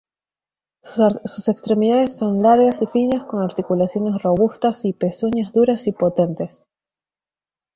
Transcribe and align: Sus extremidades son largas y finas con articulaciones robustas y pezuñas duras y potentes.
Sus 0.81 1.47
extremidades 1.47 2.17
son 2.17 2.41
largas 2.41 2.81
y 2.81 2.87
finas 2.87 3.23
con 3.25 3.43
articulaciones 3.43 4.19
robustas 4.23 4.83
y 4.85 4.93
pezuñas 4.93 5.53
duras 5.53 5.85
y 5.85 5.91
potentes. 5.91 6.65